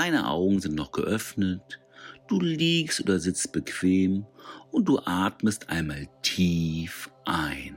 [0.00, 1.80] Deine Augen sind noch geöffnet,
[2.28, 4.26] du liegst oder sitzt bequem
[4.70, 7.76] und du atmest einmal tief ein.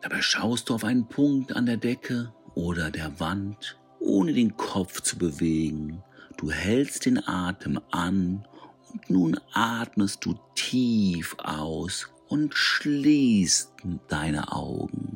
[0.00, 5.02] Dabei schaust du auf einen Punkt an der Decke oder der Wand, ohne den Kopf
[5.02, 6.02] zu bewegen.
[6.38, 8.48] Du hältst den Atem an
[8.90, 13.70] und nun atmest du tief aus und schließt
[14.08, 15.11] deine Augen.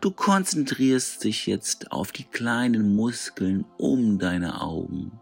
[0.00, 5.20] Du konzentrierst dich jetzt auf die kleinen Muskeln um deine Augen.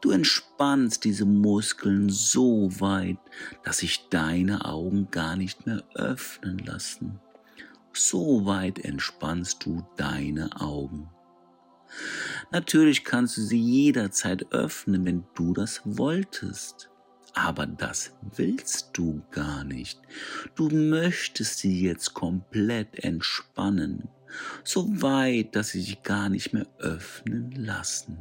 [0.00, 3.18] Du entspannst diese Muskeln so weit,
[3.64, 7.18] dass sich deine Augen gar nicht mehr öffnen lassen.
[7.92, 11.08] So weit entspannst du deine Augen.
[12.50, 16.90] Natürlich kannst du sie jederzeit öffnen, wenn du das wolltest.
[17.38, 20.00] Aber das willst du gar nicht.
[20.54, 24.08] Du möchtest sie jetzt komplett entspannen,
[24.64, 28.16] so weit, dass sie sich gar nicht mehr öffnen lassen.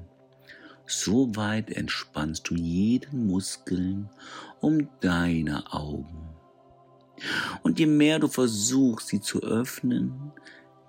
[0.85, 4.09] So weit entspannst du jeden Muskeln
[4.59, 6.27] um deine Augen.
[7.63, 10.33] Und je mehr du versuchst, sie zu öffnen,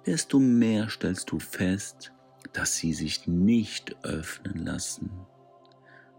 [0.05, 2.13] desto mehr stellst du fest,
[2.53, 5.11] dass sie sich nicht öffnen lassen.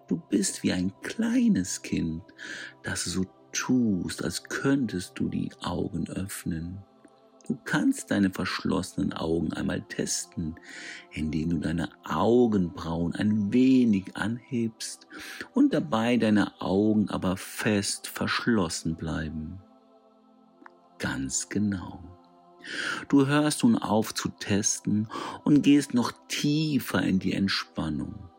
[0.08, 2.24] Du bist wie ein kleines Kind,
[2.84, 6.84] das so tust, als könntest du die Augen öffnen.
[7.48, 10.56] Du kannst deine verschlossenen Augen einmal testen,
[11.12, 15.08] indem du deine Augenbrauen ein wenig anhebst
[15.54, 19.60] und dabei deine Augen aber fest verschlossen bleiben.
[21.00, 22.04] Ganz genau.
[23.08, 25.08] Du hörst nun auf zu testen
[25.46, 28.30] und gehst noch tiefer in die Entspannung.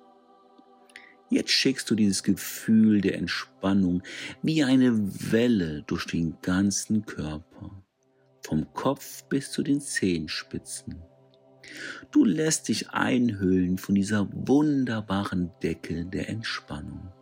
[1.31, 4.03] Jetzt schickst du dieses Gefühl der Entspannung
[4.43, 4.93] wie eine
[5.33, 7.83] Welle durch den ganzen Körper,
[8.43, 11.03] vom Kopf bis zu den Zehenspitzen.
[12.11, 17.13] Du lässt dich einhüllen von dieser wunderbaren Decke der Entspannung.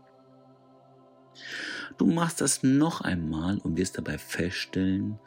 [1.99, 5.19] Du machst das noch einmal und wirst dabei feststellen,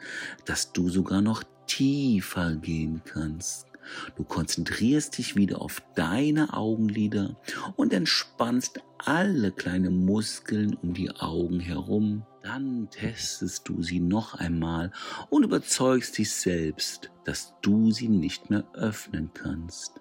[0.46, 3.69] dass du sogar noch tiefer gehen kannst.
[4.16, 7.36] Du konzentrierst dich wieder auf deine Augenlider
[7.76, 12.26] und entspannst alle kleinen Muskeln um die Augen herum.
[12.42, 14.92] Dann testest du sie noch einmal
[15.28, 20.00] und überzeugst dich selbst, dass du sie nicht mehr öffnen kannst.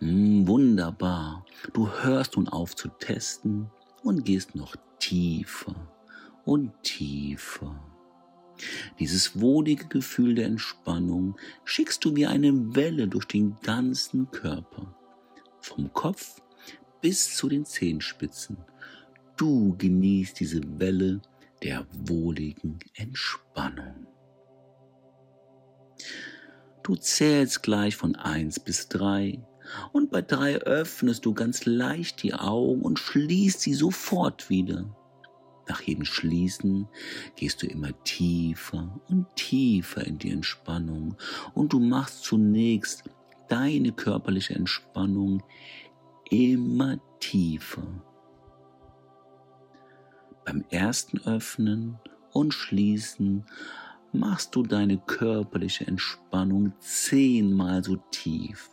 [0.00, 1.44] Mm, wunderbar.
[1.72, 3.70] Du hörst nun auf zu testen
[4.02, 5.74] und gehst noch tiefer
[6.44, 7.93] und tiefer.
[8.98, 14.94] Dieses wohlige Gefühl der Entspannung schickst du wie eine Welle durch den ganzen Körper,
[15.60, 16.40] vom Kopf
[17.00, 18.56] bis zu den Zehenspitzen.
[19.36, 21.20] Du genießt diese Welle
[21.62, 24.06] der wohligen Entspannung.
[26.82, 29.42] Du zählst gleich von eins bis drei
[29.92, 34.94] und bei drei öffnest du ganz leicht die Augen und schließt sie sofort wieder.
[35.66, 36.88] Nach jedem Schließen
[37.36, 41.16] gehst du immer tiefer und tiefer in die Entspannung
[41.54, 43.04] und du machst zunächst
[43.48, 45.42] deine körperliche Entspannung
[46.30, 47.86] immer tiefer.
[50.44, 51.98] Beim ersten Öffnen
[52.32, 53.46] und Schließen
[54.12, 58.70] machst du deine körperliche Entspannung zehnmal so tief.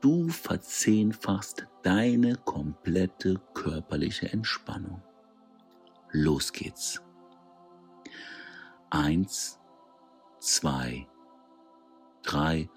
[0.00, 5.02] Du verzehnfachst deine komplette körperliche Entspannung.
[6.10, 7.02] Los geht's.
[8.90, 9.58] Eins,
[10.40, 11.06] zwei,
[12.22, 12.70] drei.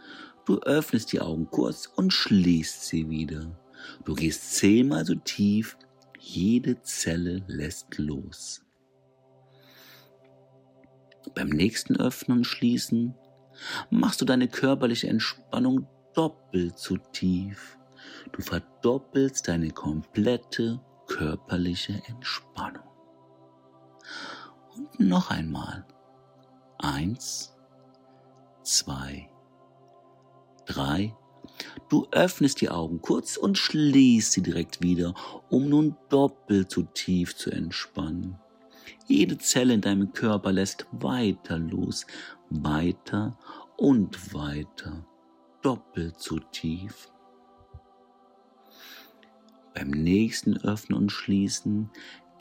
[0.46, 3.58] Du öffnest die Augen kurz und schließt sie wieder.
[4.04, 5.78] Du gehst zehnmal so tief.
[6.20, 8.64] Jede Zelle lässt los.
[11.36, 13.16] Beim nächsten Öffnen und Schließen
[13.90, 17.78] machst du deine körperliche Entspannung doppelt so tief.
[18.32, 22.91] Du verdoppelst deine komplette körperliche Entspannung.
[24.76, 25.86] Und noch einmal.
[26.78, 27.54] Eins,
[28.64, 29.30] zwei,
[30.66, 31.16] drei.
[31.90, 35.14] Du öffnest die Augen kurz und schließt sie direkt wieder,
[35.50, 38.40] um nun doppelt so tief zu entspannen.
[39.08, 42.06] Jede Zelle in deinem Körper lässt weiter los,
[42.50, 43.38] weiter
[43.78, 45.06] und weiter,
[45.62, 47.10] doppelt so tief.
[49.74, 51.90] Beim nächsten Öffnen und Schließen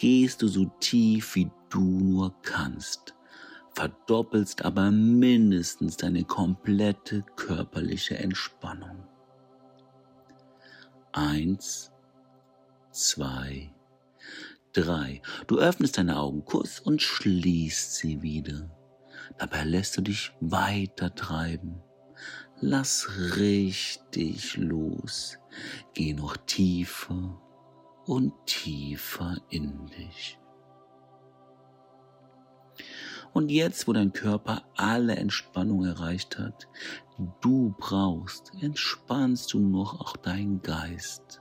[0.01, 3.15] gehst du so tief wie du nur kannst,
[3.75, 9.07] verdoppelst aber mindestens deine komplette körperliche Entspannung.
[11.13, 11.93] Eins,
[12.91, 13.71] zwei,
[14.73, 15.21] drei.
[15.47, 18.71] Du öffnest deine Augen kurz und schließt sie wieder.
[19.39, 21.83] Dabei lässt du dich weiter treiben.
[22.61, 23.07] Lass
[23.37, 25.37] richtig los.
[25.93, 27.39] Geh noch tiefer
[28.11, 30.37] und tiefer in dich.
[33.33, 36.67] Und jetzt, wo dein Körper alle Entspannung erreicht hat,
[37.41, 41.41] du brauchst, entspannst du noch auch deinen Geist.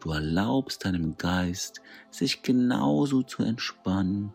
[0.00, 4.32] Du erlaubst deinem Geist, sich genauso zu entspannen,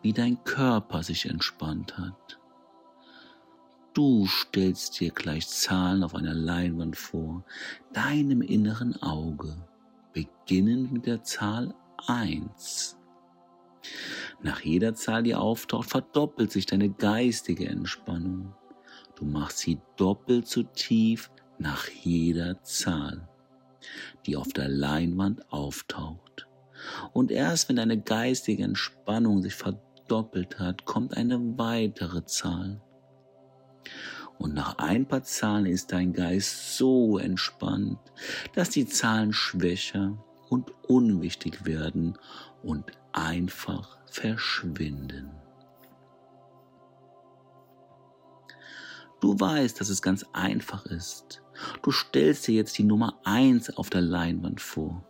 [0.00, 2.40] wie dein Körper sich entspannt hat.
[3.92, 7.44] Du stellst dir gleich Zahlen auf einer Leinwand vor,
[7.92, 9.54] deinem inneren Auge,
[10.12, 11.74] beginnend mit der Zahl
[12.06, 12.96] 1.
[14.42, 18.54] Nach jeder Zahl, die auftaucht, verdoppelt sich deine geistige Entspannung.
[19.16, 23.28] Du machst sie doppelt so tief nach jeder Zahl,
[24.26, 26.48] die auf der Leinwand auftaucht.
[27.12, 32.80] Und erst wenn deine geistige Entspannung sich verdoppelt hat, kommt eine weitere Zahl.
[34.40, 37.98] Und nach ein paar Zahlen ist dein Geist so entspannt,
[38.54, 40.16] dass die Zahlen schwächer
[40.48, 42.18] und unwichtig werden
[42.62, 45.30] und einfach verschwinden.
[49.20, 51.42] Du weißt, dass es ganz einfach ist.
[51.82, 55.04] Du stellst dir jetzt die Nummer eins auf der Leinwand vor.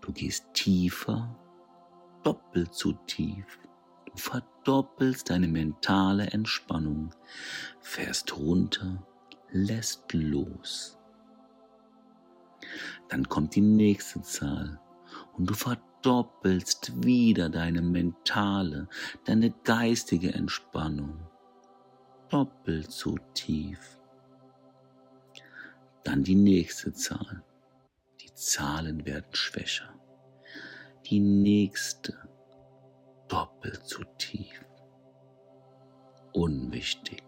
[0.00, 1.38] Du gehst tiefer,
[2.24, 3.46] doppelt so tief.
[4.16, 7.10] Verdoppelst deine mentale Entspannung,
[7.80, 9.06] fährst runter,
[9.50, 10.98] lässt los.
[13.08, 14.80] Dann kommt die nächste Zahl
[15.34, 18.88] und du verdoppelst wieder deine mentale,
[19.24, 21.18] deine geistige Entspannung.
[22.28, 23.98] Doppelt so tief.
[26.02, 27.42] Dann die nächste Zahl.
[28.20, 29.92] Die Zahlen werden schwächer.
[31.06, 32.25] Die nächste
[33.28, 34.64] doppelt so tief.
[36.32, 37.22] Unwichtig.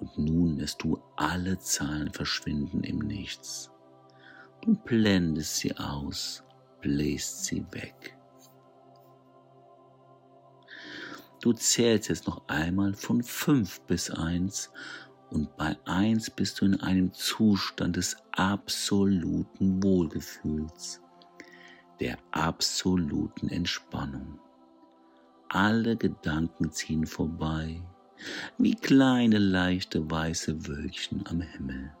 [0.00, 3.70] Und nun lässt du alle Zahlen verschwinden im Nichts.
[4.60, 6.44] Du blendest sie aus,
[6.80, 8.16] bläst sie weg.
[11.40, 14.70] Du zählst jetzt noch einmal von fünf bis eins
[15.30, 21.00] und bei eins bist du in einem Zustand des absoluten Wohlgefühls,
[22.00, 24.38] der absoluten Entspannung.
[25.48, 27.82] Alle Gedanken ziehen vorbei,
[28.58, 31.92] wie kleine leichte weiße Wölkchen am Himmel.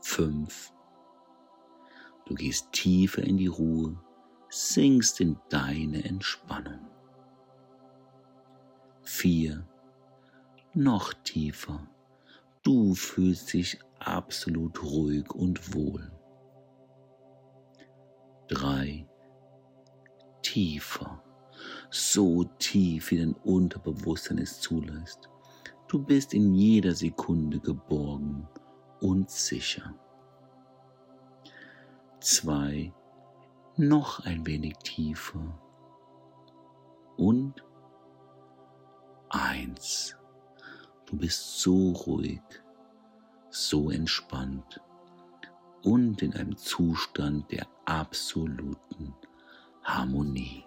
[0.00, 0.72] 5.
[2.26, 3.96] Du gehst tiefer in die Ruhe,
[4.48, 6.88] sinkst in deine Entspannung.
[9.02, 9.66] 4.
[10.74, 11.86] Noch tiefer.
[12.62, 16.10] Du fühlst dich absolut ruhig und wohl.
[18.52, 19.06] 3.
[20.42, 21.22] Tiefer.
[21.88, 25.30] So tief, wie dein Unterbewusstsein es zulässt.
[25.88, 28.46] Du bist in jeder Sekunde geborgen
[29.00, 29.94] und sicher.
[32.20, 32.92] Zwei,
[33.78, 35.58] noch ein wenig tiefer.
[37.16, 37.64] Und
[39.30, 40.14] eins.
[41.06, 42.42] Du bist so ruhig,
[43.48, 44.82] so entspannt
[45.82, 49.14] und in einem Zustand der absoluten
[49.82, 50.64] Harmonie.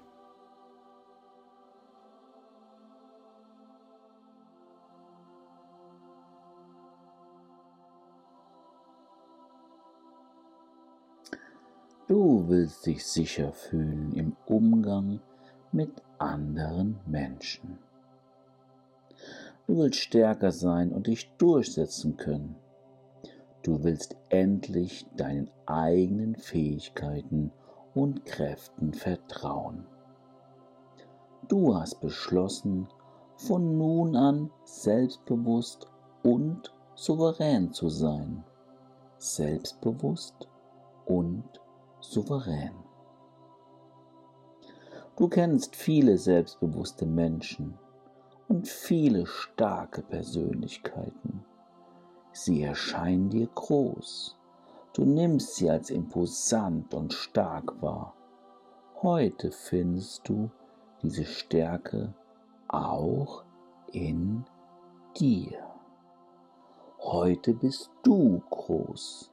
[12.08, 15.22] Du willst dich sicher fühlen im Umgang
[15.72, 17.80] mit anderen Menschen.
[19.66, 22.56] Du willst stärker sein und dich durchsetzen können.
[23.66, 27.52] Du willst endlich deinen eigenen Fähigkeiten
[27.96, 29.88] und Kräften vertrauen.
[31.48, 32.88] Du hast beschlossen,
[33.38, 35.88] von nun an selbstbewusst
[36.22, 38.44] und souverän zu sein.
[39.18, 40.48] Selbstbewusst
[41.08, 41.44] und
[42.02, 42.76] souverän.
[45.16, 47.80] Du kennst viele selbstbewusste Menschen
[48.48, 51.44] und viele starke Persönlichkeiten.
[52.36, 54.38] Sie erscheinen dir groß.
[54.94, 58.14] Du nimmst sie als imposant und stark wahr.
[59.02, 60.52] Heute findest du
[61.02, 62.14] diese Stärke
[62.68, 63.44] auch
[63.92, 64.44] in
[65.18, 65.58] dir.
[67.00, 69.32] Heute bist du groß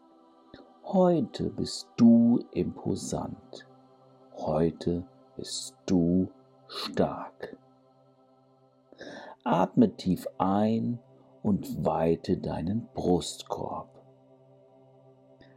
[0.84, 3.66] Heute bist du imposant.
[4.36, 5.04] Heute
[5.36, 6.28] bist du
[6.66, 7.56] stark.
[9.42, 10.98] Atme tief ein
[11.42, 13.88] und weite deinen Brustkorb.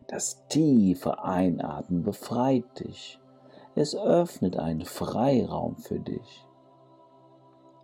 [0.07, 3.19] Das tiefe Einatmen befreit dich.
[3.75, 6.47] Es öffnet einen Freiraum für dich.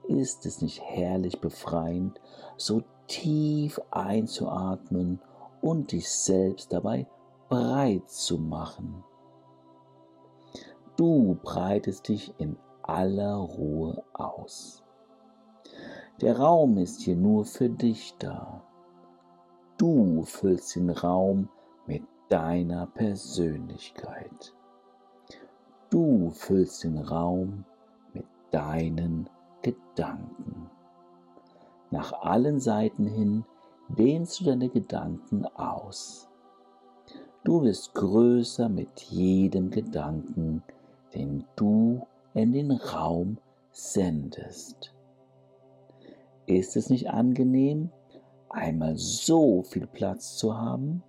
[0.08, 2.20] Ist es nicht herrlich befreiend,
[2.58, 5.20] so tief einzuatmen
[5.62, 7.08] und dich selbst dabei
[7.50, 9.03] breit zu machen?
[10.98, 14.80] Du breitest dich in aller Ruhe aus.
[16.21, 18.61] Der Raum ist hier nur für dich da.
[19.79, 21.49] Du füllst den Raum
[21.87, 24.53] mit deiner Persönlichkeit.
[25.89, 27.65] Du füllst den Raum
[28.13, 29.31] mit deinen
[29.63, 30.69] Gedanken.
[31.89, 33.43] Nach allen Seiten hin
[33.89, 36.29] dehnst du deine Gedanken aus.
[37.43, 40.61] Du wirst größer mit jedem Gedanken,
[41.15, 43.39] den du in den Raum
[43.71, 44.93] sendest.
[46.51, 47.91] Ist es nicht angenehm,
[48.50, 51.01] einmal so viel Platz zu haben?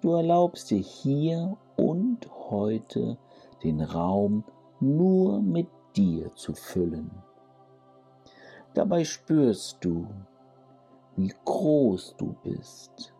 [0.00, 3.18] Du erlaubst dir hier und heute
[3.64, 4.44] den Raum
[4.78, 7.10] nur mit dir zu füllen.
[8.74, 10.06] Dabei spürst du,
[11.16, 13.12] wie groß du bist.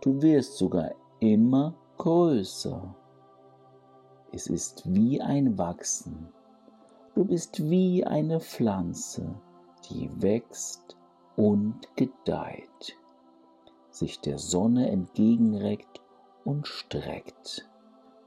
[0.00, 2.94] Du wirst sogar immer größer.
[4.30, 6.28] Es ist wie ein Wachsen.
[7.14, 9.34] Du bist wie eine Pflanze,
[9.88, 10.96] die wächst
[11.36, 12.96] und gedeiht,
[13.90, 16.00] sich der Sonne entgegenreckt
[16.44, 17.68] und streckt.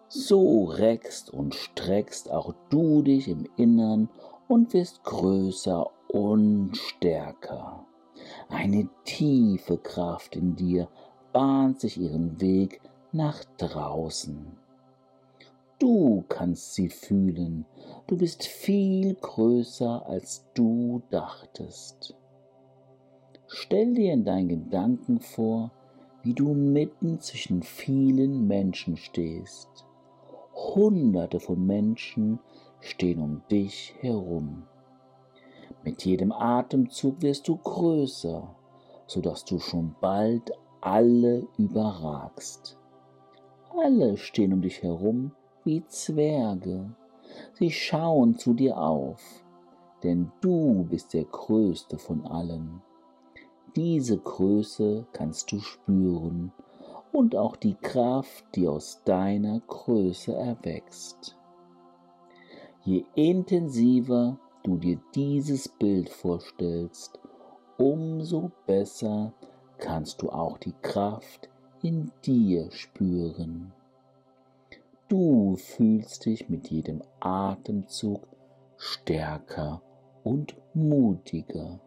[0.10, 4.10] So reckst und streckst auch du dich im Innern
[4.48, 7.86] und wirst größer und stärker.
[8.50, 10.90] Eine tiefe Kraft in dir
[11.32, 14.62] bahnt sich ihren Weg nach draußen.
[15.80, 17.65] Du kannst sie fühlen.
[18.08, 22.15] Du bist viel größer, als du dachtest.
[23.48, 25.72] Stell dir in deinen Gedanken vor,
[26.22, 29.86] wie du mitten zwischen vielen Menschen stehst.
[30.53, 32.39] Hunderte von Menschen
[32.80, 34.63] stehen um dich herum.
[35.84, 38.56] Mit jedem Atemzug wirst du größer,
[39.06, 42.77] sodass du schon bald alle überragst.
[43.77, 46.89] Alle stehen um dich herum wie Zwerge.
[47.53, 49.43] Sie schauen zu dir auf,
[50.03, 52.82] denn du bist der Größte von allen.
[53.75, 56.51] Diese Größe kannst du spüren
[57.12, 61.38] und auch die Kraft, die aus deiner Größe erwächst.
[62.84, 67.20] Je intensiver du dir dieses Bild vorstellst,
[67.77, 69.34] umso besser
[69.77, 71.50] kannst du auch die Kraft
[71.82, 73.74] in dir spüren.
[75.10, 78.25] Du fühlst dich mit jedem Atemzug
[78.77, 79.81] stärker
[80.24, 81.79] und mutiger.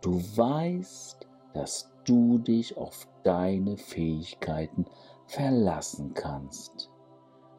[0.00, 4.86] Du weißt, dass du dich auf deine Fähigkeiten
[5.26, 6.90] verlassen kannst.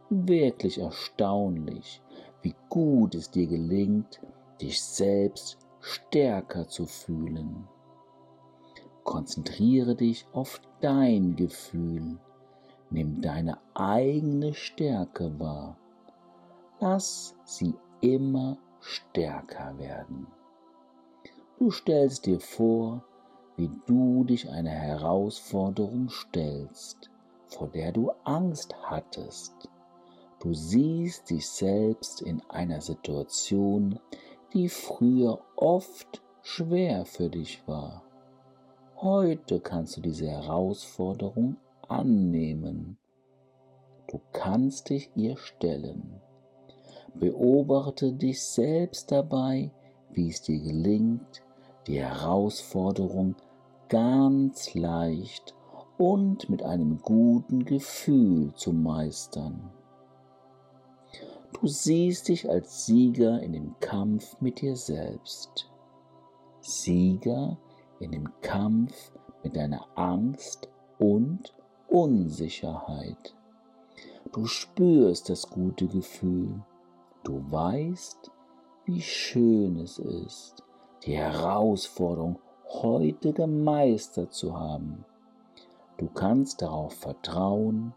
[0.09, 2.01] Wirklich erstaunlich,
[2.41, 4.19] wie gut es dir gelingt,
[4.59, 7.67] dich selbst stärker zu fühlen.
[9.03, 12.19] Konzentriere dich auf dein Gefühl
[12.91, 15.77] Nimm deine eigene Stärke wahr.
[16.79, 20.27] Lass sie immer stärker werden.
[21.59, 23.03] Du stellst dir vor,
[23.57, 27.11] wie du dich einer Herausforderung stellst,
[27.47, 29.69] vor der du Angst hattest.
[30.39, 33.99] Du siehst dich selbst in einer Situation,
[34.53, 38.03] die früher oft schwer für dich war.
[38.95, 41.57] Heute kannst du diese Herausforderung
[41.89, 42.97] annehmen.
[44.07, 46.21] Du kannst dich ihr stellen.
[47.15, 49.71] Beobachte dich selbst dabei,
[50.11, 51.43] wie es dir gelingt,
[51.87, 53.35] die Herausforderung
[53.87, 55.55] ganz leicht
[55.97, 59.71] und mit einem guten Gefühl zu meistern.
[61.59, 65.69] Du siehst dich als Sieger in dem Kampf mit dir selbst.
[66.61, 67.57] Sieger
[67.99, 69.11] in dem Kampf
[69.43, 70.69] mit deiner Angst
[70.99, 71.53] und
[71.89, 73.35] Unsicherheit.
[74.31, 76.63] Du spürst das gute Gefühl.
[77.23, 78.29] Du weißt,
[78.85, 80.63] wie schön es ist,
[81.03, 85.03] die Herausforderung heute gemeistert zu haben.
[85.97, 87.93] Du kannst darauf vertrauen,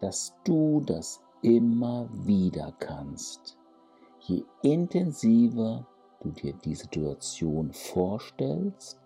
[0.00, 3.56] dass du das immer wieder kannst.
[4.20, 5.86] Je intensiver
[6.20, 8.98] du dir die Situation vorstellst,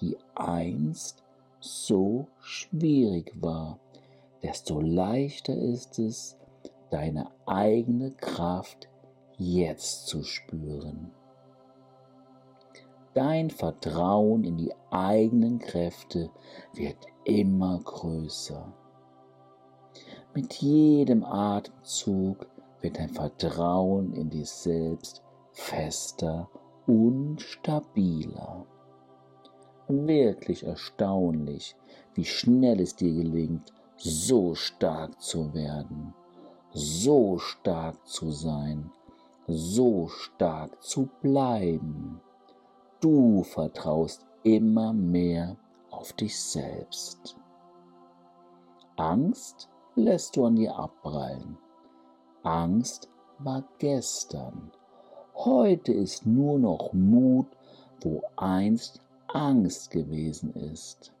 [0.00, 1.24] die einst
[1.62, 3.78] so schwierig war,
[4.42, 6.36] desto leichter ist es,
[6.90, 8.88] deine eigene Kraft
[9.38, 11.12] jetzt zu spüren.
[13.14, 16.30] Dein Vertrauen in die eigenen Kräfte
[16.72, 18.72] wird immer größer.
[20.34, 22.46] Mit jedem Atemzug
[22.80, 26.48] wird dein Vertrauen in dich selbst fester
[26.86, 28.66] und stabiler.
[29.88, 31.76] Wirklich erstaunlich,
[32.14, 36.14] wie schnell es dir gelingt, so stark zu werden,
[36.72, 38.90] so stark zu sein,
[39.46, 42.20] so stark zu bleiben.
[43.00, 45.56] Du vertraust immer mehr
[45.90, 47.36] auf dich selbst.
[48.96, 51.58] Angst lässt du an dir abprallen.
[52.42, 53.08] Angst
[53.38, 54.70] war gestern.
[55.34, 57.46] Heute ist nur noch Mut,
[58.00, 59.00] wo einst
[59.34, 61.14] Angst gewesen ist.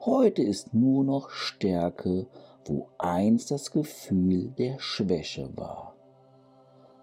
[0.00, 2.26] Heute ist nur noch Stärke,
[2.66, 5.94] wo einst das Gefühl der Schwäche war.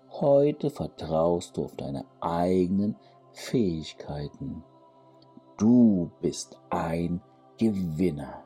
[0.09, 2.95] Heute vertraust du auf deine eigenen
[3.31, 4.63] Fähigkeiten.
[5.57, 7.21] Du bist ein
[7.57, 8.43] Gewinner.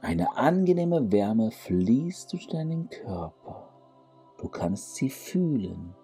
[0.00, 3.68] Eine angenehme Wärme fließt durch deinen Körper.
[4.38, 5.94] Du kannst sie fühlen.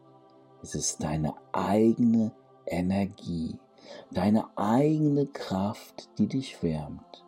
[0.63, 2.33] Es ist deine eigene
[2.67, 3.59] Energie,
[4.11, 7.25] deine eigene Kraft, die dich wärmt.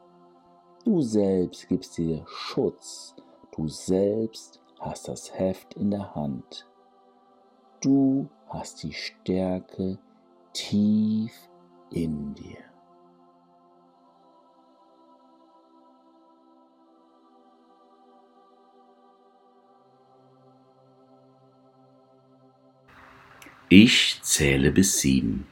[0.85, 3.14] Du selbst gibst dir Schutz.
[3.54, 6.66] Du selbst hast das Heft in der Hand.
[7.80, 9.99] Du hast die Stärke
[10.52, 11.33] tief
[11.90, 12.67] in dir.
[23.70, 25.46] Ich zähle bis sieben.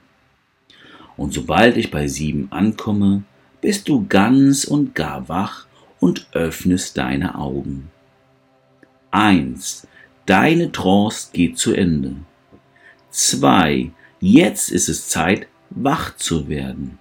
[1.18, 3.24] Und sobald ich bei sieben ankomme,
[3.60, 5.66] bist du ganz und gar wach
[6.00, 7.90] und öffnest deine Augen.
[9.10, 9.86] Eins,
[10.24, 12.16] deine Trance geht zu Ende.
[13.10, 16.98] Zwei, jetzt ist es Zeit, wach zu werden.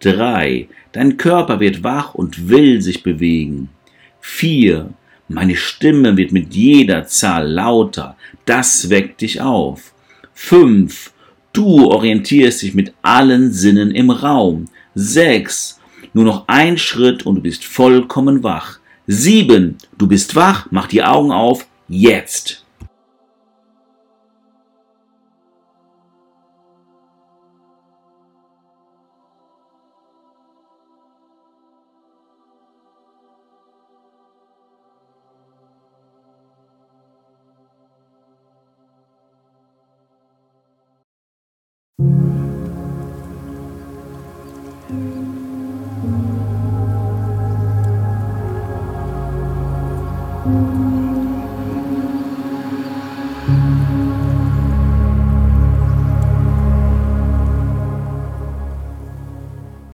[0.00, 3.68] Drei, dein Körper wird wach und will sich bewegen.
[4.20, 4.92] Vier,
[5.28, 9.94] meine Stimme wird mit jeder Zahl lauter, das weckt dich auf.
[10.40, 11.12] 5.
[11.52, 14.66] Du orientierst dich mit allen Sinnen im Raum.
[14.94, 15.80] 6.
[16.14, 18.78] Nur noch ein Schritt und du bist vollkommen wach.
[19.08, 19.76] 7.
[19.98, 22.64] Du bist wach, mach die Augen auf, jetzt.